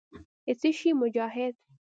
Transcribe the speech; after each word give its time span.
د 0.45 0.47
څه 0.59 0.69
شي 0.77 0.91
مجاهد. 1.01 1.53